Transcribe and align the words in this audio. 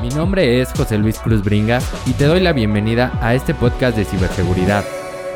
Mi 0.00 0.08
nombre 0.08 0.62
es 0.62 0.72
José 0.72 0.96
Luis 0.96 1.18
Cruz 1.18 1.44
Bringas 1.44 1.86
y 2.06 2.14
te 2.14 2.24
doy 2.24 2.40
la 2.40 2.54
bienvenida 2.54 3.12
a 3.20 3.34
este 3.34 3.52
podcast 3.52 3.98
de 3.98 4.06
ciberseguridad, 4.06 4.82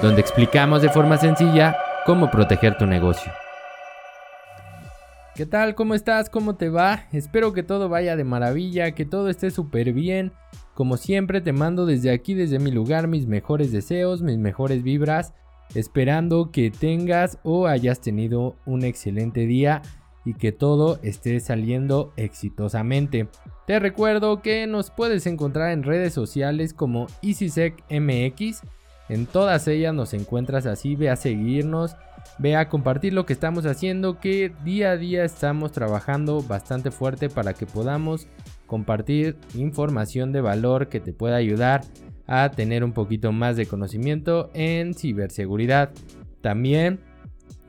donde 0.00 0.22
explicamos 0.22 0.80
de 0.80 0.88
forma 0.88 1.18
sencilla 1.18 1.76
cómo 2.06 2.30
proteger 2.30 2.78
tu 2.78 2.86
negocio. 2.86 3.30
¿Qué 5.34 5.44
tal? 5.44 5.74
¿Cómo 5.74 5.92
estás? 5.92 6.30
¿Cómo 6.30 6.56
te 6.56 6.70
va? 6.70 7.04
Espero 7.12 7.52
que 7.52 7.62
todo 7.62 7.90
vaya 7.90 8.16
de 8.16 8.24
maravilla, 8.24 8.92
que 8.92 9.04
todo 9.04 9.28
esté 9.28 9.50
súper 9.50 9.92
bien. 9.92 10.32
Como 10.72 10.96
siempre 10.96 11.42
te 11.42 11.52
mando 11.52 11.84
desde 11.84 12.10
aquí, 12.10 12.32
desde 12.32 12.58
mi 12.58 12.70
lugar, 12.70 13.06
mis 13.06 13.26
mejores 13.26 13.70
deseos, 13.70 14.22
mis 14.22 14.38
mejores 14.38 14.82
vibras, 14.82 15.34
esperando 15.74 16.50
que 16.50 16.70
tengas 16.70 17.38
o 17.42 17.66
hayas 17.66 18.00
tenido 18.00 18.56
un 18.64 18.82
excelente 18.82 19.40
día 19.40 19.82
y 20.24 20.32
que 20.32 20.52
todo 20.52 20.98
esté 21.02 21.38
saliendo 21.40 22.14
exitosamente. 22.16 23.28
Te 23.66 23.78
recuerdo 23.78 24.42
que 24.42 24.66
nos 24.66 24.90
puedes 24.90 25.26
encontrar 25.26 25.72
en 25.72 25.84
redes 25.84 26.12
sociales 26.12 26.74
como 26.74 27.06
EasySecMX. 27.22 28.62
En 29.08 29.24
todas 29.24 29.66
ellas 29.68 29.94
nos 29.94 30.12
encuentras 30.12 30.66
así, 30.66 30.96
ve 30.96 31.08
a 31.08 31.16
seguirnos, 31.16 31.96
ve 32.38 32.56
a 32.56 32.68
compartir 32.68 33.14
lo 33.14 33.24
que 33.24 33.32
estamos 33.32 33.64
haciendo, 33.64 34.20
que 34.20 34.52
día 34.64 34.90
a 34.90 34.96
día 34.98 35.24
estamos 35.24 35.72
trabajando 35.72 36.42
bastante 36.42 36.90
fuerte 36.90 37.30
para 37.30 37.54
que 37.54 37.64
podamos 37.64 38.26
compartir 38.66 39.38
información 39.54 40.32
de 40.32 40.42
valor 40.42 40.88
que 40.88 41.00
te 41.00 41.14
pueda 41.14 41.36
ayudar 41.36 41.82
a 42.26 42.50
tener 42.50 42.84
un 42.84 42.92
poquito 42.92 43.32
más 43.32 43.56
de 43.56 43.66
conocimiento 43.66 44.50
en 44.52 44.92
ciberseguridad. 44.92 45.90
También 46.42 47.00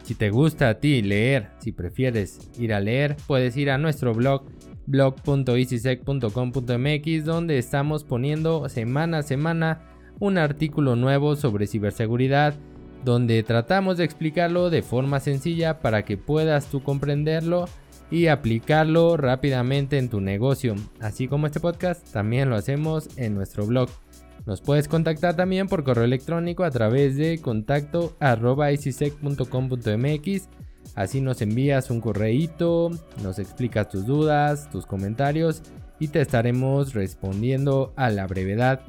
si 0.04 0.14
te 0.14 0.30
gusta 0.30 0.70
a 0.70 0.80
ti 0.80 1.02
leer, 1.02 1.50
si 1.60 1.72
prefieres 1.72 2.52
ir 2.60 2.74
a 2.74 2.80
leer, 2.80 3.16
puedes 3.28 3.58
ir 3.58 3.72
a 3.72 3.78
nuestro 3.78 4.14
blog 4.14 4.44
blog.easysec.com.mx 4.88 7.26
donde 7.26 7.58
estamos 7.58 8.04
poniendo 8.04 8.70
semana 8.70 9.20
a 9.20 9.24
semana 9.24 9.82
un 10.20 10.38
artículo 10.38 10.96
nuevo 10.96 11.36
sobre 11.36 11.68
ciberseguridad 11.68 12.56
donde 13.06 13.44
tratamos 13.44 13.98
de 13.98 14.04
explicarlo 14.04 14.70
de 14.70 14.82
forma 14.82 15.20
sencilla 15.20 15.80
para 15.80 16.04
que 16.04 16.18
puedas 16.18 16.68
tú 16.68 16.82
comprenderlo 16.82 17.66
y 18.12 18.28
aplicarlo 18.28 19.18
rápidamente 19.18 19.98
en 19.98 20.10
tu 20.10 20.22
negocio. 20.22 20.76
Así 21.00 21.28
como 21.28 21.48
este 21.48 21.60
podcast, 21.60 22.12
también 22.12 22.50
lo 22.50 22.56
hacemos 22.56 23.10
en 23.18 23.36
nuestro 23.36 23.66
blog. 23.66 23.90
Nos 24.46 24.62
puedes 24.62 24.88
contactar 24.88 25.36
también 25.36 25.68
por 25.68 25.84
correo 25.84 26.04
electrónico 26.04 26.64
a 26.64 26.72
través 26.72 27.18
de 27.18 27.40
contacto 27.40 28.16
Así 30.96 31.22
nos 31.22 31.42
envías 31.42 31.90
un 31.90 32.00
correíto, 32.00 32.90
nos 33.22 33.38
explicas 33.38 33.90
tus 33.90 34.06
dudas, 34.06 34.70
tus 34.70 34.86
comentarios 34.86 35.62
y 36.00 36.08
te 36.08 36.22
estaremos 36.22 36.94
respondiendo 36.94 37.94
a 37.96 38.10
la 38.10 38.26
brevedad. 38.28 38.82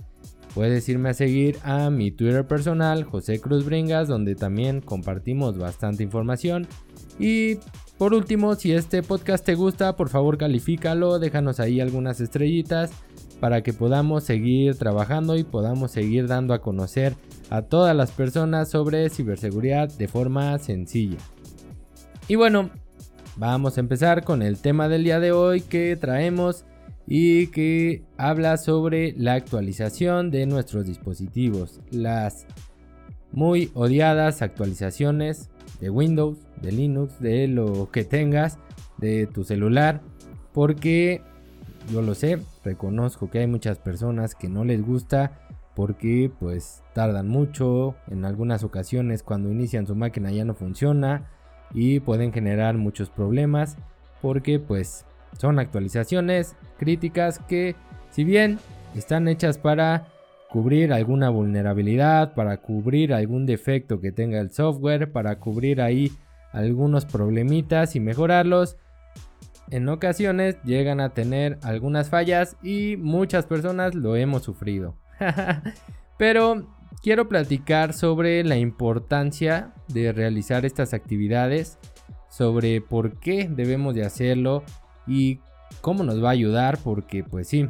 Puedes 0.55 0.89
irme 0.89 1.11
a 1.11 1.15
seguir 1.15 1.59
a 1.65 1.91
mi 1.91 2.11
Twitter 2.11 2.47
personal, 2.47 3.05
José 3.05 3.41
Cruz 3.41 3.67
Bringas, 3.67 4.09
donde 4.09 4.35
también 4.35 4.81
compartimos 4.81 5.59
bastante 5.59 6.03
información. 6.03 6.67
Y 7.19 7.59
por 7.99 8.15
último, 8.15 8.55
si 8.55 8.73
este 8.73 9.03
podcast 9.03 9.45
te 9.45 9.55
gusta, 9.55 9.97
por 9.97 10.09
favor 10.09 10.39
califícalo, 10.39 11.19
déjanos 11.19 11.61
ahí 11.61 11.81
algunas 11.81 12.21
estrellitas 12.21 12.91
para 13.41 13.63
que 13.63 13.73
podamos 13.73 14.25
seguir 14.25 14.77
trabajando 14.77 15.37
y 15.37 15.45
podamos 15.45 15.91
seguir 15.91 16.27
dando 16.27 16.55
a 16.55 16.63
conocer 16.63 17.17
a 17.51 17.63
todas 17.63 17.95
las 17.95 18.11
personas 18.11 18.71
sobre 18.71 19.11
ciberseguridad 19.11 19.89
de 19.91 20.09
forma 20.09 20.59
sencilla. 20.59 21.19
Y 22.29 22.35
bueno, 22.35 22.71
vamos 23.37 23.77
a 23.77 23.81
empezar 23.81 24.25
con 24.25 24.43
el 24.43 24.59
tema 24.59 24.89
del 24.89 25.05
día 25.05 25.21
de 25.21 25.31
hoy 25.31 25.61
que 25.61 25.95
traemos 25.95 26.65
y 27.07 27.47
que 27.49 28.03
habla 28.17 28.57
sobre 28.57 29.15
la 29.17 29.35
actualización 29.35 30.33
de 30.33 30.45
nuestros 30.47 30.87
dispositivos, 30.87 31.81
las 31.93 32.49
muy 33.31 33.71
odiadas 33.75 34.43
actualizaciones 34.43 35.51
de 35.81 35.89
Windows, 35.89 36.39
de 36.61 36.73
Linux, 36.73 37.21
de 37.21 37.47
lo 37.47 37.93
que 37.93 38.03
tengas, 38.03 38.59
de 38.99 39.29
tu 39.29 39.45
celular, 39.45 40.01
porque 40.53 41.23
yo 41.93 42.03
lo 42.03 42.17
sé, 42.17 42.41
reconozco 42.65 43.31
que 43.31 43.39
hay 43.39 43.47
muchas 43.47 43.79
personas 43.79 44.35
que 44.35 44.49
no 44.49 44.65
les 44.65 44.85
gusta 44.85 45.39
porque 45.77 46.33
pues 46.41 46.83
tardan 46.93 47.29
mucho, 47.29 47.95
en 48.09 48.25
algunas 48.25 48.65
ocasiones 48.65 49.23
cuando 49.23 49.53
inician 49.53 49.87
su 49.87 49.95
máquina 49.95 50.33
ya 50.33 50.45
no 50.45 50.55
funciona 50.55 51.31
y 51.73 52.01
pueden 52.01 52.33
generar 52.33 52.77
muchos 52.77 53.11
problemas 53.11 53.77
porque 54.23 54.59
pues 54.59 55.05
son 55.39 55.59
actualizaciones 55.59 56.57
críticas 56.79 57.39
que 57.41 57.77
si 58.11 58.25
bien 58.25 58.59
están 58.95 59.29
hechas 59.29 59.59
para 59.59 60.07
cubrir 60.49 60.93
alguna 60.93 61.29
vulnerabilidad, 61.29 62.35
para 62.35 62.57
cubrir 62.59 63.13
algún 63.13 63.47
defecto 63.47 64.01
que 64.01 64.13
tenga 64.13 64.41
el 64.41 64.53
software, 64.53 65.13
para 65.13 65.39
cubrir 65.39 65.83
ahí 65.83 66.13
algunos 66.53 67.05
problemitas 67.05 67.97
y 67.97 68.01
mejorarlos, 68.01 68.77
en 69.71 69.89
ocasiones 69.89 70.57
llegan 70.65 71.01
a 71.01 71.11
tener 71.11 71.59
algunas 71.63 72.09
fallas 72.09 72.57
y 72.63 72.97
muchas 72.97 73.47
personas 73.47 73.95
lo 73.95 74.17
hemos 74.17 74.45
sufrido. 74.45 74.95
Pero 76.19 76.67
quiero 77.03 77.29
platicar 77.29 77.93
sobre 77.93 78.45
la 78.45 78.57
importancia 78.57 79.73
de 79.89 80.13
realizar 80.13 80.65
estas 80.65 80.95
actividades, 80.95 81.79
sobre 82.31 82.81
por 82.81 83.19
qué 83.19 83.49
debemos 83.51 83.95
de 83.95 84.05
hacerlo 84.05 84.63
y 85.07 85.41
cómo 85.81 86.05
nos 86.05 86.23
va 86.23 86.29
a 86.29 86.33
ayudar, 86.33 86.79
porque 86.83 87.25
pues 87.25 87.49
sí, 87.49 87.69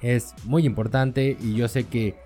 es 0.00 0.34
muy 0.44 0.66
importante 0.66 1.36
y 1.40 1.54
yo 1.54 1.68
sé 1.68 1.84
que 1.84 2.16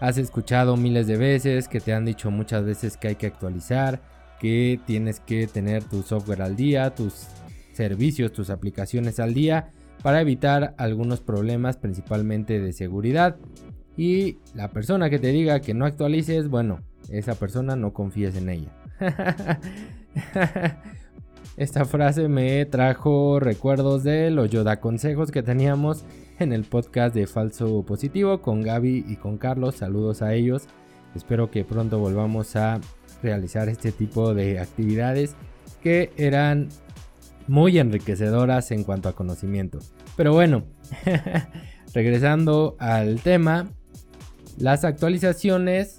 has 0.00 0.18
escuchado 0.18 0.76
miles 0.76 1.06
de 1.06 1.16
veces, 1.16 1.68
que 1.68 1.80
te 1.80 1.92
han 1.92 2.04
dicho 2.04 2.30
muchas 2.30 2.64
veces 2.64 2.96
que 2.96 3.08
hay 3.08 3.16
que 3.16 3.26
actualizar, 3.26 4.00
que 4.40 4.80
tienes 4.86 5.20
que 5.20 5.46
tener 5.46 5.84
tu 5.84 6.02
software 6.02 6.42
al 6.42 6.56
día, 6.56 6.94
tus 6.94 7.26
servicios, 7.72 8.32
tus 8.32 8.50
aplicaciones 8.50 9.20
al 9.20 9.34
día 9.34 9.72
para 10.02 10.20
evitar 10.20 10.74
algunos 10.78 11.20
problemas 11.20 11.76
principalmente 11.76 12.58
de 12.58 12.72
seguridad. 12.72 13.36
Y 14.00 14.38
la 14.54 14.68
persona 14.68 15.10
que 15.10 15.18
te 15.18 15.26
diga 15.26 15.60
que 15.60 15.74
no 15.74 15.84
actualices, 15.84 16.48
bueno, 16.48 16.80
esa 17.10 17.34
persona 17.34 17.76
no 17.76 17.92
confíes 17.92 18.34
en 18.34 18.48
ella. 18.48 18.70
Esta 21.58 21.84
frase 21.84 22.26
me 22.26 22.64
trajo 22.64 23.40
recuerdos 23.40 24.02
de 24.02 24.30
los 24.30 24.48
Yoda 24.48 24.80
consejos 24.80 25.30
que 25.30 25.42
teníamos 25.42 26.06
en 26.38 26.54
el 26.54 26.64
podcast 26.64 27.14
de 27.14 27.26
Falso 27.26 27.84
Positivo 27.84 28.40
con 28.40 28.62
Gaby 28.62 29.04
y 29.06 29.16
con 29.16 29.36
Carlos. 29.36 29.74
Saludos 29.74 30.22
a 30.22 30.32
ellos. 30.32 30.66
Espero 31.14 31.50
que 31.50 31.66
pronto 31.66 31.98
volvamos 31.98 32.56
a 32.56 32.80
realizar 33.22 33.68
este 33.68 33.92
tipo 33.92 34.32
de 34.32 34.60
actividades 34.60 35.36
que 35.82 36.10
eran 36.16 36.70
muy 37.48 37.78
enriquecedoras 37.78 38.70
en 38.70 38.82
cuanto 38.82 39.10
a 39.10 39.14
conocimiento. 39.14 39.78
Pero 40.16 40.32
bueno, 40.32 40.64
regresando 41.92 42.76
al 42.78 43.20
tema, 43.20 43.68
las 44.60 44.84
actualizaciones 44.84 45.98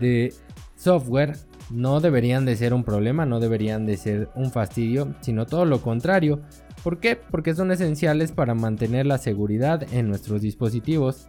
de 0.00 0.34
software 0.76 1.36
no 1.70 2.00
deberían 2.00 2.44
de 2.44 2.56
ser 2.56 2.74
un 2.74 2.84
problema, 2.84 3.26
no 3.26 3.40
deberían 3.40 3.86
de 3.86 3.96
ser 3.96 4.28
un 4.34 4.50
fastidio, 4.50 5.14
sino 5.20 5.46
todo 5.46 5.64
lo 5.64 5.80
contrario. 5.80 6.42
¿Por 6.82 7.00
qué? 7.00 7.16
Porque 7.16 7.54
son 7.54 7.72
esenciales 7.72 8.32
para 8.32 8.54
mantener 8.54 9.06
la 9.06 9.18
seguridad 9.18 9.86
en 9.92 10.08
nuestros 10.08 10.42
dispositivos. 10.42 11.28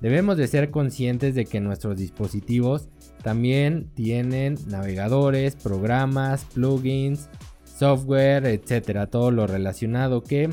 Debemos 0.00 0.36
de 0.36 0.46
ser 0.46 0.70
conscientes 0.70 1.34
de 1.34 1.46
que 1.46 1.60
nuestros 1.60 1.96
dispositivos 1.96 2.88
también 3.22 3.90
tienen 3.94 4.58
navegadores, 4.66 5.56
programas, 5.56 6.44
plugins, 6.44 7.28
software, 7.64 8.46
etcétera, 8.46 9.06
todo 9.06 9.30
lo 9.30 9.46
relacionado 9.46 10.22
que 10.22 10.50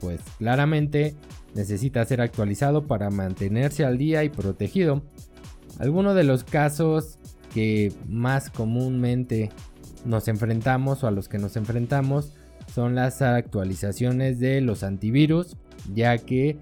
pues 0.00 0.20
claramente 0.38 1.14
necesita 1.54 2.04
ser 2.04 2.20
actualizado 2.20 2.86
para 2.86 3.10
mantenerse 3.10 3.84
al 3.84 3.98
día 3.98 4.24
y 4.24 4.28
protegido. 4.28 5.02
Algunos 5.78 6.14
de 6.14 6.24
los 6.24 6.44
casos 6.44 7.18
que 7.54 7.92
más 8.08 8.50
comúnmente 8.50 9.50
nos 10.04 10.28
enfrentamos 10.28 11.04
o 11.04 11.08
a 11.08 11.10
los 11.10 11.28
que 11.28 11.38
nos 11.38 11.56
enfrentamos 11.56 12.32
son 12.72 12.94
las 12.94 13.22
actualizaciones 13.22 14.38
de 14.38 14.60
los 14.60 14.82
antivirus, 14.82 15.56
ya 15.92 16.18
que 16.18 16.56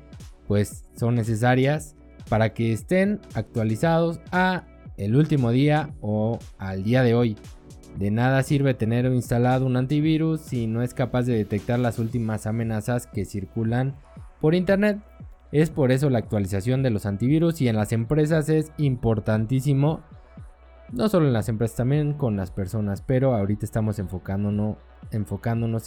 pues 0.47 0.85
son 0.97 1.15
necesarias 1.15 1.95
para 2.29 2.55
que 2.55 2.73
estén 2.73 3.21
actualizados 3.35 4.21
a 4.33 4.65
el 4.97 5.17
último 5.17 5.51
día 5.51 5.91
o 6.01 6.39
al 6.59 6.83
día 6.83 7.03
de 7.03 7.15
hoy. 7.15 7.37
De 7.99 8.13
nada 8.13 8.45
sirve 8.45 8.75
tener 8.75 9.07
instalado 9.07 9.67
un 9.67 9.77
antivirus 9.77 10.41
si 10.41 10.69
no 10.69 10.83
es 10.83 10.95
capaz 10.95 11.25
de 11.25 11.37
detectar 11.37 11.81
las 11.81 11.99
últimas 11.99 12.47
amenazas 12.47 13.09
que 13.09 13.25
circulan 13.25 13.97
por 14.41 14.55
internet. 14.55 15.01
Es 15.51 15.71
por 15.71 15.91
eso 15.91 16.09
la 16.09 16.21
actualización 16.21 16.85
de 16.85 16.91
los 16.91 17.07
antivirus 17.07 17.61
y 17.61 17.67
en 17.67 17.75
las 17.75 17.91
empresas 17.91 18.49
es 18.51 18.71
importantísimo. 18.79 20.05
No 20.93 21.09
solo 21.09 21.27
en 21.27 21.33
las 21.33 21.49
empresas, 21.49 21.79
también 21.79 22.13
con 22.13 22.37
las 22.37 22.53
personas, 22.53 23.03
pero 23.03 23.35
ahorita 23.35 23.67
estamos 23.67 23.99
enfocándonos, 23.99 24.77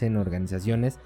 en 0.04 0.18
organizaciones 0.18 1.00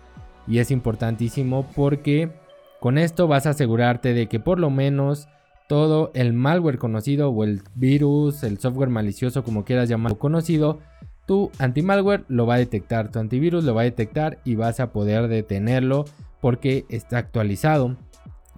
y 0.48 0.58
es 0.58 0.72
importantísimo 0.72 1.68
porque 1.76 2.32
Con 2.80 2.98
esto 2.98 3.28
vas 3.28 3.46
a 3.46 3.52
asegurarte 3.52 4.14
de 4.14 4.28
que 4.28 4.40
por 4.40 4.60
lo 4.60 4.70
menos 4.70 5.28
todo 5.68 6.12
el 6.14 6.34
malware 6.34 6.78
conocido 6.78 7.30
o 7.30 7.44
el 7.44 7.62
virus, 7.74 8.44
el 8.44 8.60
software 8.60 8.90
malicioso 8.90 9.44
como 9.44 9.66
quieras 9.66 9.90
llamarlo 9.90 10.20
conocido, 10.20 10.80
tu 11.26 11.52
anti-malware 11.60 12.26
lo 12.28 12.46
va 12.46 12.56
a 12.56 12.60
detectar, 12.60 13.12
tu 13.12 13.20
antivirus 13.20 13.64
lo 13.64 13.74
va 13.74 13.82
a 13.82 13.86
detectar 13.86 14.40
y 14.44 14.56
vas 14.56 14.80
a 14.80 14.92
poder 14.92 15.28
detenerlo 15.28 16.06
porque 16.42 16.86
está 16.90 17.18
actualizado. 17.18 17.98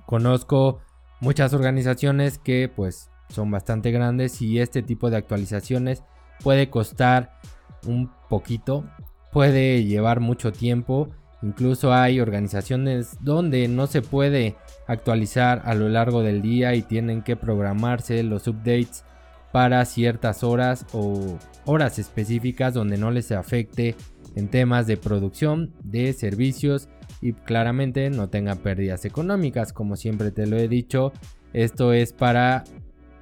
Conozco 0.06 0.80
muchas 1.22 1.54
organizaciones 1.54 2.38
que 2.38 2.69
pues 2.74 3.10
son 3.30 3.52
bastante 3.52 3.92
grandes 3.92 4.42
y 4.42 4.60
este 4.60 4.81
tipo 4.81 5.10
de 5.10 5.18
actualizaciones 5.18 6.04
puede 6.44 6.69
costar 6.69 7.40
un 7.86 8.12
poquito, 8.30 8.84
puede 9.31 9.84
llevar 9.86 10.19
mucho 10.19 10.52
tiempo. 10.52 11.10
Incluso 11.44 11.94
hay 11.94 12.19
organizaciones 12.19 13.18
donde 13.22 13.68
no 13.68 13.88
se 13.88 14.02
puede 14.02 14.56
actualizar 14.88 15.62
a 15.66 15.75
lo 15.75 15.88
largo 15.88 16.24
del 16.24 16.42
día 16.42 16.74
y 16.74 16.81
tienen 16.81 17.22
que 17.22 17.36
programarse 17.36 18.24
los 18.24 18.48
updates 18.48 19.04
para 19.52 19.86
ciertas 19.86 20.44
horas 20.44 20.86
o 20.94 21.38
horas 21.68 22.00
específicas 22.00 22.74
donde 22.74 22.98
no 22.98 23.12
les 23.12 23.31
afecte 23.31 23.96
en 24.36 24.50
temas 24.50 24.88
de 24.88 24.98
producción 24.98 25.74
de 25.84 26.12
servicios 26.14 26.90
y 27.22 27.34
claramente 27.34 28.10
no 28.10 28.30
tengan 28.30 28.58
pérdidas 28.58 29.06
económicas 29.06 29.74
como 29.74 29.96
siempre 29.96 30.31
te 30.31 30.48
lo 30.48 30.58
he 30.58 30.68
dicho 30.68 31.14
esto 31.54 31.94
es 31.94 32.14
para 32.14 32.64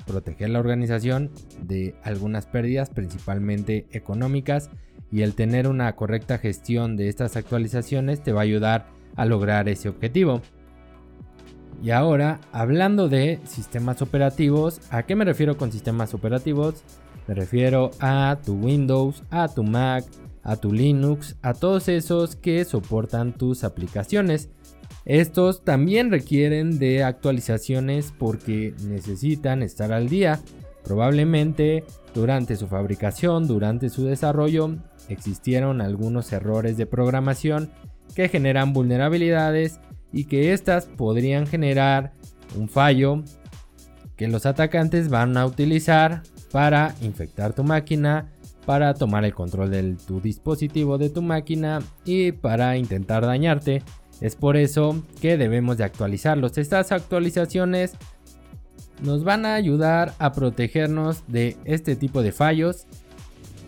proteger 0.06 0.50
la 0.50 0.59
organización 0.59 1.31
de 1.62 1.95
algunas 2.03 2.45
pérdidas, 2.45 2.89
principalmente 2.89 3.88
económicas, 3.92 4.69
y 5.12 5.21
el 5.21 5.36
tener 5.36 5.68
una 5.68 5.95
correcta 5.95 6.38
gestión 6.38 6.97
de 6.97 7.09
estas 7.09 7.36
actualizaciones 7.38 8.21
te 8.21 8.31
va 8.31 8.42
a 8.42 8.44
ayudar 8.44 8.88
a 9.15 9.25
lograr 9.25 9.69
ese 9.69 9.89
objetivo. 9.89 10.42
Y 11.83 11.92
ahora, 11.92 12.39
hablando 12.51 13.10
de 13.10 13.39
sistemas 13.45 14.01
operativos, 14.01 14.81
¿a 14.89 15.04
qué 15.04 15.16
me 15.16 15.25
refiero 15.25 15.57
con 15.57 15.72
sistemas 15.72 16.13
operativos? 16.13 16.83
Me 17.27 17.36
refiero 17.36 17.92
a 18.00 18.38
tu 18.44 18.54
Windows, 18.54 19.24
a 19.30 19.48
tu 19.48 19.63
Mac, 19.63 20.06
a 20.44 20.56
tu 20.56 20.72
Linux, 20.72 21.36
a 21.42 21.54
todos 21.54 21.89
esos 21.89 22.36
que 22.36 22.63
soportan 22.66 23.33
tus 23.33 23.63
aplicaciones. 23.63 24.50
Estos 25.06 25.63
también 25.63 26.12
requieren 26.12 26.80
de 26.80 27.04
actualizaciones 27.04 28.13
porque 28.18 28.74
necesitan 28.88 29.63
estar 29.63 29.92
al 29.92 30.10
día. 30.10 30.39
Probablemente 30.83 31.83
durante 32.13 32.56
su 32.56 32.68
fabricación, 32.68 33.48
durante 33.48 33.89
su 33.89 34.06
desarrollo, 34.06 34.75
existieron 35.10 35.81
algunos 35.81 36.31
errores 36.31 36.78
de 36.78 36.86
programación 36.86 37.71
que 38.16 38.30
generan 38.30 38.74
vulnerabilidades 38.74 39.80
y 40.15 40.23
que 40.23 40.53
estas 40.53 40.85
podrían 40.85 41.45
generar 41.45 42.13
un 42.57 42.69
fallo 42.69 43.21
que 44.15 44.29
los 44.29 44.45
atacantes 44.45 45.09
van 45.09 45.35
a 45.35 45.45
utilizar 45.45 46.23
para 46.53 46.95
infectar 47.01 47.51
tu 47.51 47.65
máquina, 47.65 48.31
para 48.65 48.94
tomar 48.94 49.25
el 49.25 49.33
control 49.33 49.71
de 49.71 49.97
tu 50.07 50.21
dispositivo 50.21 50.97
de 50.97 51.09
tu 51.09 51.21
máquina 51.21 51.81
y 52.06 52.31
para 52.31 52.77
intentar 52.77 53.25
dañarte. 53.25 53.83
Es 54.21 54.38
por 54.38 54.56
eso 54.56 55.03
que 55.19 55.35
debemos 55.35 55.77
de 55.77 55.83
actualizarlos. 55.83 56.57
Estas 56.57 56.94
actualizaciones 56.94 57.91
nos 59.03 59.25
van 59.25 59.45
a 59.45 59.56
ayudar 59.56 60.13
a 60.18 60.31
protegernos 60.31 61.23
de 61.27 61.57
este 61.65 61.97
tipo 61.97 62.23
de 62.23 62.31
fallos, 62.31 62.88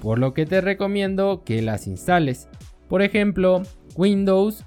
por 0.01 0.17
lo 0.17 0.33
que 0.33 0.45
te 0.45 0.61
recomiendo 0.61 1.43
que 1.43 1.61
las 1.61 1.87
instales. 1.87 2.47
Por 2.87 3.01
ejemplo, 3.01 3.63
Windows 3.97 4.63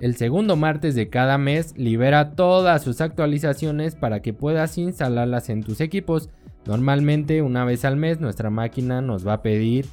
el 0.00 0.16
segundo 0.16 0.56
martes 0.56 0.94
de 0.94 1.08
cada 1.08 1.38
mes 1.38 1.74
libera 1.76 2.32
todas 2.32 2.82
sus 2.82 3.00
actualizaciones 3.00 3.96
para 3.96 4.20
que 4.20 4.32
puedas 4.32 4.78
instalarlas 4.78 5.48
en 5.48 5.62
tus 5.62 5.80
equipos. 5.80 6.30
Normalmente 6.66 7.42
una 7.42 7.64
vez 7.64 7.84
al 7.84 7.96
mes 7.96 8.20
nuestra 8.20 8.50
máquina 8.50 9.00
nos 9.00 9.26
va 9.26 9.34
a 9.34 9.42
pedir 9.42 9.86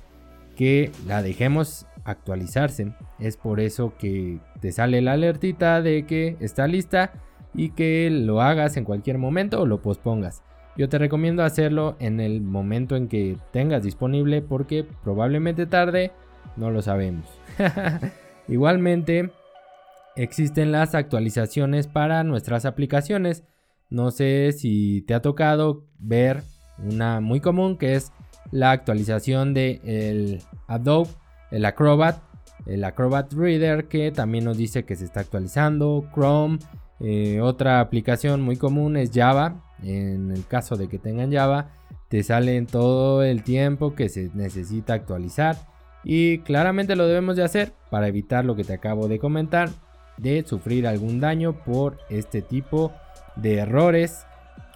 que 0.56 0.92
la 1.08 1.22
dejemos 1.22 1.88
actualizarse. 2.04 2.94
Es 3.20 3.38
por 3.38 3.60
eso 3.60 3.94
que 3.98 4.40
te 4.60 4.72
sale 4.72 5.02
la 5.02 5.14
alertita 5.14 5.82
de 5.82 6.06
que 6.06 6.38
está 6.40 6.68
lista 6.68 7.12
y 7.54 7.70
que 7.70 8.10
lo 8.12 8.42
hagas 8.42 8.78
en 8.78 8.84
cualquier 8.84 9.18
momento 9.18 9.62
o 9.62 9.66
lo 9.66 9.82
pospongas. 9.82 10.44
Yo 10.78 10.90
te 10.90 10.98
recomiendo 10.98 11.44
hacerlo 11.44 11.96
en 12.00 12.20
el 12.20 12.42
momento 12.42 12.96
en 12.96 13.08
que 13.08 13.38
tengas 13.52 13.82
disponible 13.82 14.42
porque 14.42 14.86
probablemente 15.04 15.66
tarde, 15.66 16.12
no 16.58 16.70
lo 16.70 16.82
sabemos. 16.82 17.26
Igualmente, 18.48 19.32
existen 20.16 20.72
las 20.72 20.96
actualizaciones 20.96 21.88
para 21.88 22.24
nuestras 22.24 22.66
aplicaciones. 22.66 23.44
No 23.90 24.12
sé 24.12 24.52
si 24.52 25.02
te 25.02 25.14
ha 25.14 25.22
tocado 25.22 25.86
ver 26.00 26.44
una 26.78 27.22
muy 27.22 27.40
común 27.40 27.78
que 27.78 27.96
es 27.96 28.12
la 28.52 28.72
actualización 28.72 29.54
de 29.54 29.82
el 29.84 30.42
Adobe 30.68 31.10
el 31.52 31.66
Acrobat, 31.66 32.18
el 32.66 32.84
Acrobat 32.84 33.32
Reader 33.34 33.88
que 33.88 34.12
también 34.12 34.46
nos 34.46 34.58
dice 34.58 34.84
que 34.84 34.96
se 34.96 35.06
está 35.06 35.22
actualizando, 35.22 36.06
Chrome, 36.14 36.60
eh, 37.00 37.40
otra 37.42 37.80
aplicación 37.80 38.42
muy 38.42 38.58
común 38.58 38.98
es 38.98 39.12
Java, 39.14 39.64
en 39.84 40.32
el 40.32 40.46
caso 40.48 40.76
de 40.76 40.88
que 40.88 40.98
tengan 40.98 41.32
Java, 41.32 41.70
te 42.10 42.24
salen 42.24 42.66
todo 42.66 43.24
el 43.24 43.44
tiempo 43.44 43.96
que 43.96 44.10
se 44.10 44.32
necesita 44.34 44.94
actualizar. 44.94 45.56
Y 46.04 46.40
claramente 46.40 46.96
lo 46.96 47.08
debemos 47.08 47.36
de 47.36 47.44
hacer 47.44 47.74
para 47.90 48.08
evitar 48.08 48.46
lo 48.46 48.56
que 48.56 48.64
te 48.64 48.74
acabo 48.74 49.08
de 49.08 49.18
comentar, 49.18 49.70
de 50.18 50.44
sufrir 50.46 50.88
algún 50.88 51.20
daño 51.20 51.64
por 51.64 51.98
este 52.10 52.42
tipo 52.42 52.92
de 53.36 53.58
errores 53.58 54.26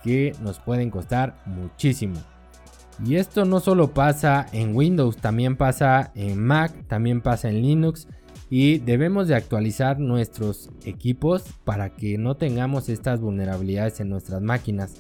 que 0.04 0.34
nos 0.42 0.60
pueden 0.60 0.90
costar 0.90 1.36
muchísimo. 1.46 2.20
Y 3.06 3.16
esto 3.16 3.46
no 3.46 3.60
solo 3.60 3.94
pasa 3.94 4.48
en 4.52 4.76
Windows, 4.76 5.18
también 5.18 5.56
pasa 5.56 6.12
en 6.16 6.44
Mac, 6.44 6.74
también 6.88 7.22
pasa 7.22 7.50
en 7.50 7.62
Linux. 7.62 8.08
Y 8.50 8.80
debemos 8.80 9.28
de 9.28 9.36
actualizar 9.36 10.00
nuestros 10.00 10.70
equipos 10.84 11.44
para 11.64 11.92
que 11.92 12.18
no 12.18 12.36
tengamos 12.36 12.90
estas 12.90 13.22
vulnerabilidades 13.22 14.00
en 14.00 14.10
nuestras 14.10 14.42
máquinas. 14.42 14.96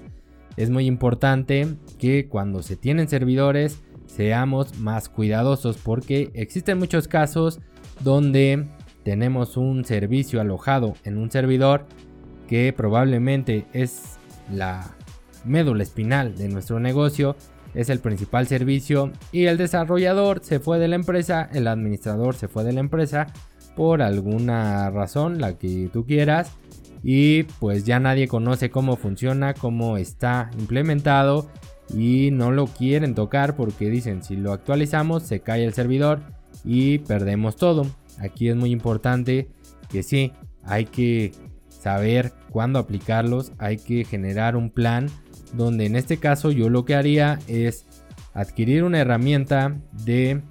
Es 0.55 0.69
muy 0.69 0.85
importante 0.85 1.67
que 1.97 2.27
cuando 2.27 2.61
se 2.61 2.75
tienen 2.75 3.09
servidores 3.09 3.81
seamos 4.05 4.77
más 4.79 5.09
cuidadosos 5.09 5.77
porque 5.77 6.31
existen 6.33 6.77
muchos 6.77 7.07
casos 7.07 7.59
donde 8.01 8.67
tenemos 9.09 9.57
un 9.57 9.85
servicio 9.85 10.39
alojado 10.39 10.93
en 11.03 11.17
un 11.17 11.31
servidor 11.31 11.87
que 12.47 12.71
probablemente 12.73 13.65
es 13.73 14.19
la 14.53 14.91
médula 15.45 15.81
espinal 15.81 16.35
de 16.37 16.47
nuestro 16.47 16.79
negocio 16.79 17.35
es 17.73 17.89
el 17.89 18.01
principal 18.01 18.45
servicio 18.45 19.11
y 19.31 19.45
el 19.45 19.57
desarrollador 19.57 20.41
se 20.43 20.59
fue 20.59 20.77
de 20.77 20.87
la 20.87 20.95
empresa, 20.95 21.49
el 21.53 21.67
administrador 21.67 22.35
se 22.35 22.47
fue 22.47 22.63
de 22.63 22.73
la 22.73 22.81
empresa 22.81 23.25
por 23.75 24.03
alguna 24.03 24.91
razón, 24.91 25.41
la 25.41 25.57
que 25.57 25.89
tú 25.91 26.05
quieras, 26.05 26.51
y 27.01 27.43
pues 27.59 27.85
ya 27.85 27.99
nadie 27.99 28.27
conoce 28.27 28.69
cómo 28.69 28.95
funciona, 28.95 29.55
cómo 29.55 29.97
está 29.97 30.51
implementado 30.59 31.49
y 31.95 32.29
no 32.29 32.51
lo 32.51 32.67
quieren 32.67 33.15
tocar 33.15 33.55
porque 33.55 33.89
dicen 33.89 34.21
si 34.21 34.35
lo 34.35 34.53
actualizamos 34.53 35.23
se 35.23 35.39
cae 35.39 35.65
el 35.65 35.73
servidor 35.73 36.21
y 36.63 36.99
perdemos 36.99 37.55
todo. 37.55 37.87
Aquí 38.19 38.49
es 38.49 38.55
muy 38.55 38.71
importante 38.71 39.49
que 39.89 40.03
sí, 40.03 40.33
hay 40.63 40.85
que 40.85 41.31
saber 41.69 42.33
cuándo 42.49 42.79
aplicarlos, 42.79 43.53
hay 43.57 43.77
que 43.77 44.03
generar 44.03 44.55
un 44.55 44.69
plan 44.69 45.07
donde 45.53 45.85
en 45.85 45.95
este 45.95 46.17
caso 46.17 46.51
yo 46.51 46.69
lo 46.69 46.85
que 46.85 46.95
haría 46.95 47.39
es 47.47 47.85
adquirir 48.33 48.83
una 48.83 48.99
herramienta 48.99 49.77
de 50.05 50.41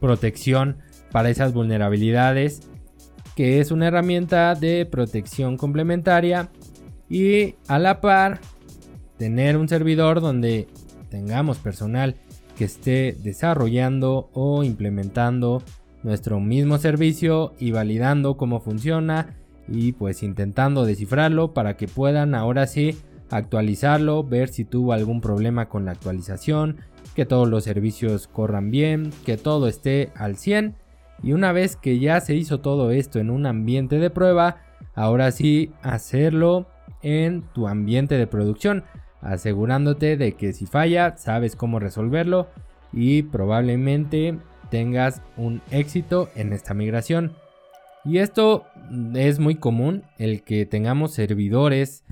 protección 0.00 0.78
para 1.12 1.30
esas 1.30 1.52
vulnerabilidades 1.52 2.60
que 3.36 3.60
es 3.60 3.70
una 3.70 3.88
herramienta 3.88 4.54
de 4.54 4.86
protección 4.86 5.56
complementaria 5.56 6.50
y 7.08 7.54
a 7.68 7.78
la 7.78 8.00
par 8.00 8.40
tener 9.18 9.56
un 9.56 9.68
servidor 9.68 10.20
donde 10.20 10.68
tengamos 11.10 11.58
personal 11.58 12.16
que 12.56 12.64
esté 12.64 13.14
desarrollando 13.22 14.30
o 14.32 14.64
implementando 14.64 15.62
nuestro 16.06 16.38
mismo 16.38 16.78
servicio 16.78 17.52
y 17.58 17.72
validando 17.72 18.36
cómo 18.36 18.60
funciona 18.60 19.34
y 19.66 19.90
pues 19.90 20.22
intentando 20.22 20.84
descifrarlo 20.84 21.52
para 21.52 21.76
que 21.76 21.88
puedan 21.88 22.36
ahora 22.36 22.68
sí 22.68 22.96
actualizarlo, 23.28 24.22
ver 24.22 24.48
si 24.48 24.64
tuvo 24.64 24.92
algún 24.92 25.20
problema 25.20 25.68
con 25.68 25.84
la 25.84 25.90
actualización, 25.90 26.76
que 27.16 27.26
todos 27.26 27.48
los 27.48 27.64
servicios 27.64 28.28
corran 28.28 28.70
bien, 28.70 29.10
que 29.24 29.36
todo 29.36 29.66
esté 29.66 30.12
al 30.14 30.36
100 30.36 30.76
y 31.24 31.32
una 31.32 31.50
vez 31.50 31.74
que 31.74 31.98
ya 31.98 32.20
se 32.20 32.36
hizo 32.36 32.60
todo 32.60 32.92
esto 32.92 33.18
en 33.18 33.28
un 33.28 33.44
ambiente 33.44 33.98
de 33.98 34.08
prueba, 34.08 34.58
ahora 34.94 35.32
sí 35.32 35.72
hacerlo 35.82 36.68
en 37.02 37.42
tu 37.52 37.66
ambiente 37.66 38.16
de 38.16 38.28
producción, 38.28 38.84
asegurándote 39.22 40.16
de 40.16 40.36
que 40.36 40.52
si 40.52 40.66
falla 40.66 41.16
sabes 41.16 41.56
cómo 41.56 41.80
resolverlo 41.80 42.46
y 42.92 43.24
probablemente 43.24 44.38
tengas 44.70 45.22
un 45.36 45.62
éxito 45.70 46.28
en 46.34 46.52
esta 46.52 46.74
migración. 46.74 47.34
Y 48.04 48.18
esto 48.18 48.66
es 49.14 49.38
muy 49.38 49.56
común, 49.56 50.04
el 50.18 50.42
que 50.42 50.64
tengamos 50.66 51.12
servidores, 51.12 52.04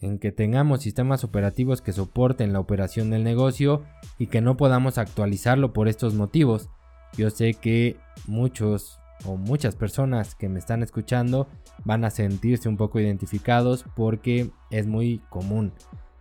en 0.00 0.18
que 0.18 0.32
tengamos 0.32 0.82
sistemas 0.82 1.24
operativos 1.24 1.80
que 1.80 1.92
soporten 1.92 2.52
la 2.52 2.60
operación 2.60 3.10
del 3.10 3.22
negocio 3.22 3.84
y 4.18 4.26
que 4.26 4.40
no 4.40 4.56
podamos 4.56 4.98
actualizarlo 4.98 5.72
por 5.72 5.88
estos 5.88 6.14
motivos. 6.14 6.68
Yo 7.16 7.30
sé 7.30 7.54
que 7.54 7.96
muchos 8.26 8.98
o 9.24 9.36
muchas 9.36 9.76
personas 9.76 10.34
que 10.34 10.48
me 10.48 10.58
están 10.58 10.82
escuchando 10.82 11.48
van 11.84 12.04
a 12.04 12.10
sentirse 12.10 12.68
un 12.68 12.76
poco 12.76 12.98
identificados 12.98 13.84
porque 13.94 14.50
es 14.70 14.86
muy 14.86 15.20
común. 15.28 15.72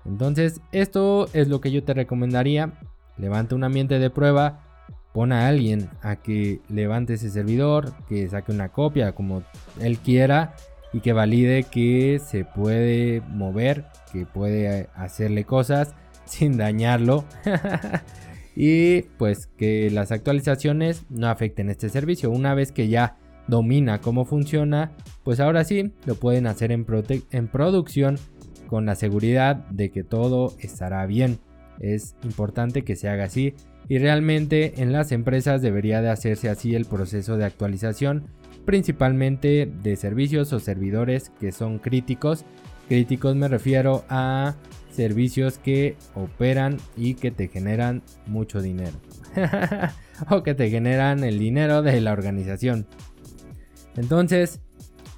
Entonces, 0.05 0.62
esto 0.71 1.27
es 1.33 1.48
lo 1.48 1.62
que 1.62 1.71
yo 1.71 1.83
te 1.83 1.93
recomendaría. 1.93 2.74
Levanta 3.17 3.55
un 3.55 3.63
ambiente 3.63 4.00
de 4.00 4.10
prueba, 4.10 4.63
pon 5.13 5.32
a 5.32 5.48
alguien 5.48 5.89
a 6.01 6.15
que 6.18 6.62
levante 6.70 7.15
ese 7.15 7.30
servidor, 7.30 7.94
que 8.08 8.27
saque 8.30 8.51
una 8.51 8.70
copia 8.70 9.13
como 9.13 9.44
él 9.80 9.98
quiera 10.00 10.56
y 10.94 11.01
que 11.01 11.13
valide 11.13 11.63
que 11.63 12.20
se 12.24 12.46
puede 12.46 13.22
mover, 13.30 13.86
que 14.12 14.25
puede 14.25 14.89
hacerle 14.96 15.46
cosas 15.46 15.96
sin 16.25 16.58
dañarlo. 16.58 17.25
y 18.56 19.03
pues 19.18 19.48
que 19.48 19.89
las 19.91 20.12
actualizaciones 20.12 21.06
no 21.10 21.27
afecten 21.27 21.70
este 21.70 21.89
servicio. 21.89 22.32
Una 22.32 22.53
vez 22.53 22.72
que 22.72 22.88
ya 22.88 23.18
domina 23.48 24.00
cómo 24.00 24.25
funciona, 24.25 24.91
pues 25.24 25.39
ahora 25.39 25.63
sí 25.63 25.94
lo 26.06 26.15
pueden 26.15 26.48
hacer 26.48 26.72
en, 26.72 26.86
en 27.32 27.48
producción 27.48 28.18
con 28.68 28.86
la 28.86 28.96
seguridad 28.96 29.58
de 29.70 29.91
que 29.91 30.03
todo 30.03 30.53
estará 30.60 31.06
bien. 31.06 31.39
Es 31.80 32.15
importante 32.24 32.84
que 32.84 32.96
se 32.96 33.10
haga 33.10 33.25
así 33.25 33.56
y 33.88 33.97
realmente 33.97 34.81
en 34.81 34.91
las 34.91 35.11
empresas 35.11 35.61
debería 35.61 36.01
de 36.01 36.09
hacerse 36.09 36.50
así 36.50 36.75
el 36.75 36.85
proceso 36.85 37.38
de 37.38 37.45
actualización, 37.45 38.27
principalmente 38.65 39.71
de 39.83 39.95
servicios 39.95 40.53
o 40.53 40.59
servidores 40.59 41.31
que 41.39 41.51
son 41.51 41.79
críticos. 41.79 42.45
Críticos 42.88 43.35
me 43.35 43.47
refiero 43.47 44.03
a 44.09 44.55
servicios 44.91 45.57
que 45.57 45.95
operan 46.15 46.77
y 46.95 47.15
que 47.15 47.31
te 47.31 47.47
generan 47.47 48.03
mucho 48.27 48.61
dinero. 48.61 48.97
o 50.29 50.43
que 50.43 50.53
te 50.53 50.69
generan 50.69 51.23
el 51.23 51.39
dinero 51.39 51.81
de 51.81 52.00
la 52.01 52.11
organización. 52.11 52.85
Entonces, 53.95 54.59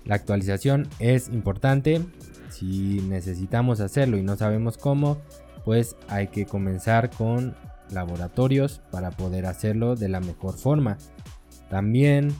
la 0.05 0.15
actualización 0.15 0.87
es 0.99 1.29
importante. 1.29 2.01
Si 2.49 3.01
necesitamos 3.07 3.79
hacerlo 3.79 4.17
y 4.17 4.23
no 4.23 4.35
sabemos 4.35 4.77
cómo, 4.77 5.17
pues 5.65 5.95
hay 6.07 6.27
que 6.27 6.45
comenzar 6.45 7.09
con 7.09 7.55
laboratorios 7.91 8.81
para 8.91 9.11
poder 9.11 9.45
hacerlo 9.45 9.95
de 9.95 10.09
la 10.09 10.19
mejor 10.19 10.57
forma. 10.57 10.97
También 11.69 12.33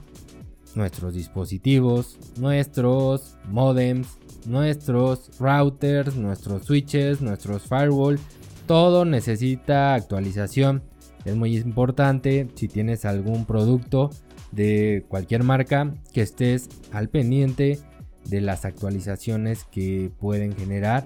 nuestros 0.75 1.13
dispositivos, 1.13 2.17
nuestros 2.37 3.37
modems, 3.47 4.17
nuestros 4.45 5.31
routers, 5.39 6.15
nuestros 6.15 6.63
switches, 6.65 7.21
nuestros 7.21 7.63
firewall, 7.63 8.19
todo 8.67 9.05
necesita 9.05 9.93
actualización. 9.93 10.83
Es 11.25 11.35
muy 11.35 11.57
importante 11.57 12.47
si 12.55 12.67
tienes 12.67 13.05
algún 13.05 13.45
producto 13.45 14.09
de 14.51 15.05
cualquier 15.07 15.43
marca 15.43 15.93
que 16.13 16.21
estés 16.21 16.69
al 16.91 17.09
pendiente 17.09 17.79
de 18.25 18.41
las 18.41 18.65
actualizaciones 18.65 19.65
que 19.65 20.11
pueden 20.19 20.55
generar, 20.55 21.05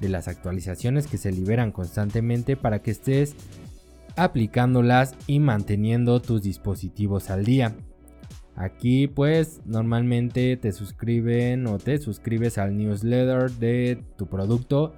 de 0.00 0.08
las 0.08 0.28
actualizaciones 0.28 1.06
que 1.06 1.18
se 1.18 1.32
liberan 1.32 1.72
constantemente 1.72 2.56
para 2.56 2.82
que 2.82 2.90
estés 2.90 3.34
aplicándolas 4.16 5.16
y 5.26 5.40
manteniendo 5.40 6.20
tus 6.20 6.42
dispositivos 6.42 7.30
al 7.30 7.44
día. 7.44 7.74
Aquí 8.56 9.08
pues 9.08 9.60
normalmente 9.64 10.56
te 10.56 10.72
suscriben 10.72 11.66
o 11.66 11.78
te 11.78 11.98
suscribes 11.98 12.56
al 12.58 12.76
newsletter 12.76 13.50
de 13.50 14.04
tu 14.16 14.26
producto 14.26 14.94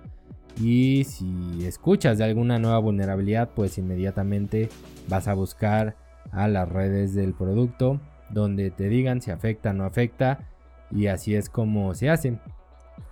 y 0.61 1.04
si 1.04 1.64
escuchas 1.64 2.18
de 2.18 2.25
alguna 2.25 2.58
nueva 2.58 2.78
vulnerabilidad 2.78 3.50
pues 3.54 3.78
inmediatamente 3.78 4.68
vas 5.08 5.26
a 5.28 5.35
buscar 5.35 5.96
a 6.32 6.49
las 6.49 6.68
redes 6.68 7.14
del 7.14 7.32
producto 7.32 8.00
donde 8.28 8.70
te 8.70 8.88
digan 8.88 9.23
si 9.23 9.30
afecta 9.30 9.70
o 9.70 9.73
no 9.73 9.85
afecta 9.85 10.40
y 10.90 11.06
así 11.06 11.35
es 11.35 11.49
como 11.49 11.94
se 11.94 12.11
hace. 12.11 12.38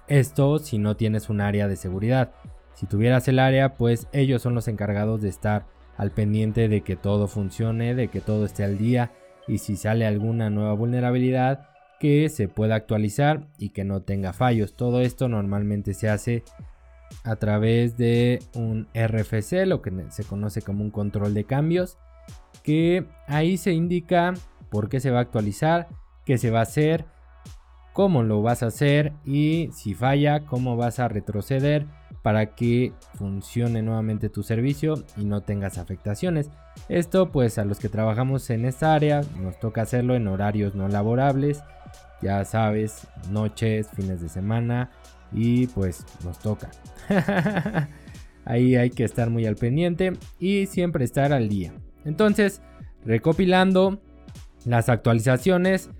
Esto 0.08 0.58
si 0.58 0.78
no 0.78 0.96
tienes 0.96 1.30
un 1.30 1.40
área 1.40 1.68
de 1.68 1.76
seguridad. 1.76 2.32
Si 2.74 2.86
tuvieras 2.86 3.28
el 3.28 3.38
área, 3.38 3.76
pues 3.76 4.08
ellos 4.12 4.42
son 4.42 4.54
los 4.54 4.68
encargados 4.68 5.22
de 5.22 5.28
estar 5.28 5.66
al 5.96 6.10
pendiente 6.10 6.68
de 6.68 6.82
que 6.82 6.96
todo 6.96 7.28
funcione, 7.28 7.94
de 7.94 8.08
que 8.08 8.20
todo 8.20 8.44
esté 8.44 8.64
al 8.64 8.78
día 8.78 9.12
y 9.46 9.58
si 9.58 9.76
sale 9.76 10.06
alguna 10.06 10.50
nueva 10.50 10.72
vulnerabilidad 10.72 11.68
que 12.00 12.28
se 12.28 12.48
pueda 12.48 12.74
actualizar 12.74 13.46
y 13.58 13.70
que 13.70 13.84
no 13.84 14.02
tenga 14.02 14.32
fallos. 14.32 14.74
Todo 14.74 15.00
esto 15.00 15.28
normalmente 15.28 15.94
se 15.94 16.08
hace 16.08 16.42
a 17.22 17.36
través 17.36 17.96
de 17.96 18.40
un 18.54 18.88
RFC, 18.94 19.66
lo 19.66 19.82
que 19.82 19.92
se 20.10 20.24
conoce 20.24 20.62
como 20.62 20.82
un 20.82 20.90
control 20.90 21.34
de 21.34 21.44
cambios, 21.44 21.98
que 22.62 23.06
ahí 23.26 23.56
se 23.56 23.72
indica 23.72 24.34
por 24.70 24.88
qué 24.88 25.00
se 25.00 25.10
va 25.10 25.18
a 25.18 25.22
actualizar, 25.22 25.88
qué 26.24 26.38
se 26.38 26.50
va 26.50 26.60
a 26.60 26.62
hacer 26.62 27.06
cómo 27.94 28.24
lo 28.24 28.42
vas 28.42 28.62
a 28.62 28.66
hacer 28.66 29.12
y 29.24 29.70
si 29.72 29.94
falla, 29.94 30.44
cómo 30.44 30.76
vas 30.76 30.98
a 30.98 31.08
retroceder 31.08 31.86
para 32.24 32.54
que 32.54 32.94
funcione 33.16 33.82
nuevamente 33.82 34.30
tu 34.30 34.42
servicio 34.42 35.04
y 35.18 35.26
no 35.26 35.42
tengas 35.42 35.76
afectaciones. 35.76 36.48
Esto 36.88 37.30
pues 37.30 37.58
a 37.58 37.66
los 37.66 37.78
que 37.78 37.90
trabajamos 37.90 38.48
en 38.48 38.64
esta 38.64 38.94
área 38.94 39.20
nos 39.42 39.60
toca 39.60 39.82
hacerlo 39.82 40.14
en 40.14 40.26
horarios 40.26 40.74
no 40.74 40.88
laborables, 40.88 41.62
ya 42.22 42.42
sabes, 42.46 43.06
noches, 43.30 43.90
fines 43.94 44.22
de 44.22 44.30
semana 44.30 44.90
y 45.32 45.66
pues 45.66 46.06
nos 46.24 46.38
toca. 46.38 46.70
Ahí 48.46 48.74
hay 48.74 48.88
que 48.88 49.04
estar 49.04 49.28
muy 49.28 49.44
al 49.44 49.56
pendiente 49.56 50.14
y 50.38 50.64
siempre 50.64 51.04
estar 51.04 51.34
al 51.34 51.50
día. 51.50 51.74
Entonces, 52.06 52.62
recopilando 53.04 54.00
las 54.64 54.88
actualizaciones, 54.88 55.90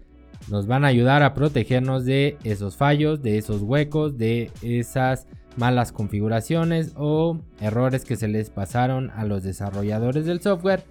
nos 0.49 0.67
van 0.67 0.87
a 0.87 0.89
ayudar 0.89 1.23
a 1.23 1.35
protegernos 1.35 2.07
de 2.07 2.39
esos 2.45 2.79
fallos, 2.79 3.23
de 3.23 3.37
esos 3.37 3.61
huecos, 3.61 4.17
de 4.17 4.51
esas 4.63 5.27
malas 5.57 5.93
configuraciones 5.93 6.93
o 6.97 7.39
errores 7.61 8.05
que 8.05 8.17
se 8.17 8.29
les 8.29 8.51
pasaron 8.51 9.11
a 9.11 9.25
los 9.25 9.43
desarrolladores 9.43 10.27
del 10.27 10.41
software 10.41 10.85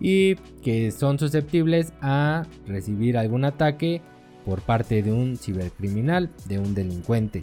y 0.00 0.36
que 0.62 0.90
son 0.90 1.18
susceptibles 1.18 1.92
a 2.00 2.44
recibir 2.66 3.16
algún 3.16 3.44
ataque 3.44 4.02
por 4.44 4.60
parte 4.62 5.02
de 5.02 5.12
un 5.12 5.36
cibercriminal, 5.36 6.30
de 6.46 6.58
un 6.58 6.74
delincuente. 6.74 7.42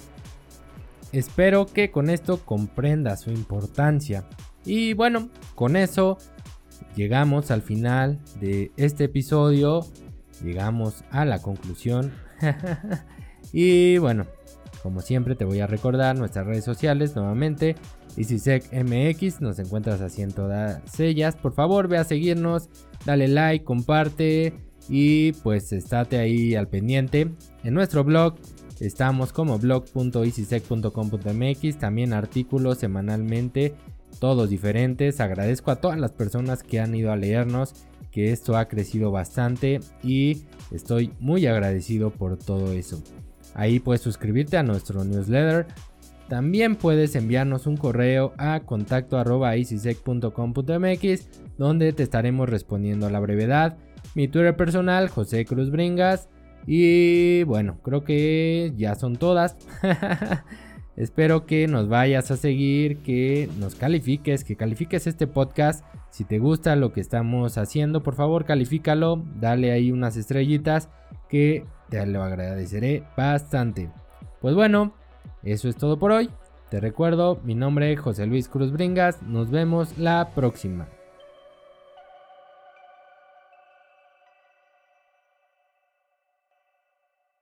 Espero 1.12 1.66
que 1.66 1.92
con 1.92 2.10
esto 2.10 2.40
comprenda 2.44 3.16
su 3.18 3.32
importancia. 3.32 4.26
Y 4.66 4.94
bueno, 4.94 5.30
con 5.54 5.76
eso 5.76 6.18
llegamos 6.96 7.52
al 7.52 7.62
final 7.62 8.20
de 8.40 8.72
este 8.78 9.06
episodio 9.06 9.86
llegamos 10.44 11.04
a 11.12 11.26
la 11.26 11.42
conclusión. 11.42 12.14
y 13.54 13.98
bueno, 13.98 14.26
como 14.86 15.02
siempre 15.02 15.34
te 15.34 15.46
voy 15.46 15.62
a 15.62 15.68
recordar 15.68 16.16
nuestras 16.16 16.46
redes 16.46 16.64
sociales 16.64 17.16
nuevamente. 17.16 17.76
MX, 18.16 19.42
nos 19.42 19.58
encuentras 19.58 20.00
así 20.00 20.22
en 20.22 20.32
todas 20.32 21.00
ellas. 21.00 21.36
Por 21.36 21.54
favor, 21.54 21.88
ve 21.88 21.98
a 21.98 22.04
seguirnos, 22.04 22.70
dale 23.04 23.28
like, 23.28 23.66
comparte 23.66 24.54
y 24.88 25.32
pues 25.32 25.74
estate 25.74 26.20
ahí 26.20 26.54
al 26.54 26.68
pendiente. 26.68 27.32
En 27.64 27.74
nuestro 27.74 28.04
blog 28.04 28.36
estamos 28.80 29.34
como 29.34 29.58
blog.easysec.com.mx, 29.58 31.80
también 31.80 32.14
artículos 32.14 32.78
semanalmente, 32.78 33.74
todos 34.20 34.52
diferentes. 34.52 35.20
Agradezco 35.20 35.72
a 35.72 35.78
todas 35.78 36.00
las 36.00 36.12
personas 36.12 36.62
que 36.62 36.80
han 36.80 36.94
ido 36.94 37.12
a 37.12 37.16
leernos 37.16 37.74
que 38.12 38.32
esto 38.32 38.56
ha 38.56 38.68
crecido 38.68 39.10
bastante 39.10 39.80
y 40.04 40.44
estoy 40.70 41.12
muy 41.20 41.48
agradecido 41.48 42.12
por 42.12 42.38
todo 42.38 42.72
eso. 42.72 43.02
Ahí 43.56 43.80
puedes 43.80 44.02
suscribirte 44.02 44.58
a 44.58 44.64
nuestro 44.64 45.04
newsletter. 45.04 45.66
También 46.28 46.76
puedes 46.76 47.16
enviarnos 47.16 47.68
un 47.68 47.78
correo 47.78 48.34
a 48.38 48.60
contacto 48.60 49.18
donde 51.58 51.94
te 51.94 52.04
estaremos 52.04 52.50
respondiendo 52.50 53.08
a 53.08 53.12
la 53.12 53.20
brevedad. 53.20 53.78
Mi 54.14 54.28
Twitter 54.28 54.56
personal, 54.56 55.10
José 55.10 55.46
Cruz 55.46 55.72
Bringas. 55.72 56.28
Y 56.68 57.44
bueno, 57.44 57.80
creo 57.82 58.04
que 58.04 58.74
ya 58.76 58.96
son 58.96 59.16
todas. 59.16 59.56
Espero 60.98 61.46
que 61.46 61.68
nos 61.68 61.90
vayas 61.90 62.32
a 62.32 62.38
seguir, 62.38 63.00
que 63.00 63.50
nos 63.60 63.76
califiques, 63.76 64.44
que 64.44 64.56
califiques 64.56 65.08
este 65.08 65.28
podcast. 65.28 65.86
Si 66.10 66.24
te 66.24 66.40
gusta 66.40 66.76
lo 66.76 66.94
que 66.94 67.02
estamos 67.02 67.58
haciendo, 67.58 68.02
por 68.02 68.16
favor 68.16 68.46
califícalo, 68.46 69.24
dale 69.40 69.72
ahí 69.74 69.92
unas 69.92 70.16
estrellitas 70.16 70.90
que 71.30 71.66
te 71.90 72.06
lo 72.06 72.24
agradeceré 72.24 73.04
bastante. 73.16 73.90
Pues 74.42 74.56
bueno, 74.56 74.94
eso 75.44 75.70
es 75.70 75.76
todo 75.76 75.98
por 75.98 76.12
hoy. 76.12 76.30
Te 76.70 76.80
recuerdo, 76.80 77.40
mi 77.44 77.56
nombre 77.56 77.92
es 77.94 78.00
José 78.00 78.26
Luis 78.26 78.50
Cruz 78.50 78.72
Bringas. 78.72 79.22
Nos 79.22 79.52
vemos 79.52 79.98
la 79.98 80.30
próxima. 80.34 80.88